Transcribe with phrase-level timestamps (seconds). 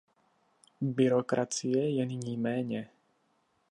[0.81, 2.89] Byrokracie je nyní méně.